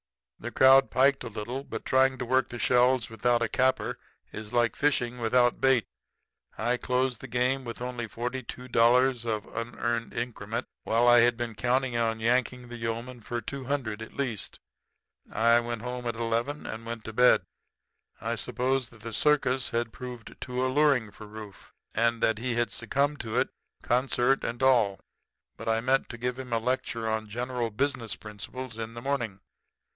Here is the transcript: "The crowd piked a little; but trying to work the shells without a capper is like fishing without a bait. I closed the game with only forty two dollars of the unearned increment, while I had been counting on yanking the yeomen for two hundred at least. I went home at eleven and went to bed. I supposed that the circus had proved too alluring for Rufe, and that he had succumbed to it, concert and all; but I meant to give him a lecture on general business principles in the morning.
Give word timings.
"The 0.39 0.49
crowd 0.49 0.89
piked 0.89 1.23
a 1.23 1.27
little; 1.29 1.63
but 1.63 1.85
trying 1.85 2.17
to 2.17 2.25
work 2.25 2.47
the 2.49 2.57
shells 2.57 3.11
without 3.11 3.43
a 3.43 3.47
capper 3.47 3.99
is 4.33 4.51
like 4.51 4.75
fishing 4.75 5.19
without 5.19 5.53
a 5.53 5.57
bait. 5.57 5.85
I 6.57 6.77
closed 6.77 7.21
the 7.21 7.27
game 7.27 7.63
with 7.63 7.79
only 7.79 8.07
forty 8.07 8.41
two 8.41 8.67
dollars 8.67 9.23
of 9.25 9.43
the 9.43 9.59
unearned 9.61 10.15
increment, 10.15 10.65
while 10.83 11.07
I 11.07 11.19
had 11.19 11.37
been 11.37 11.53
counting 11.53 11.95
on 11.95 12.19
yanking 12.19 12.69
the 12.69 12.77
yeomen 12.77 13.21
for 13.21 13.39
two 13.41 13.65
hundred 13.65 14.01
at 14.01 14.15
least. 14.15 14.59
I 15.31 15.59
went 15.59 15.83
home 15.83 16.07
at 16.07 16.15
eleven 16.15 16.65
and 16.65 16.83
went 16.83 17.03
to 17.03 17.13
bed. 17.13 17.43
I 18.19 18.33
supposed 18.35 18.89
that 18.89 19.03
the 19.03 19.13
circus 19.13 19.69
had 19.69 19.93
proved 19.93 20.35
too 20.41 20.65
alluring 20.65 21.11
for 21.11 21.27
Rufe, 21.27 21.71
and 21.93 22.23
that 22.23 22.39
he 22.39 22.55
had 22.55 22.71
succumbed 22.71 23.19
to 23.19 23.37
it, 23.39 23.49
concert 23.83 24.43
and 24.43 24.63
all; 24.63 24.99
but 25.57 25.69
I 25.69 25.79
meant 25.79 26.09
to 26.09 26.17
give 26.17 26.39
him 26.39 26.51
a 26.51 26.57
lecture 26.57 27.07
on 27.07 27.29
general 27.29 27.69
business 27.69 28.15
principles 28.15 28.79
in 28.79 28.95
the 28.95 29.01
morning. 29.03 29.41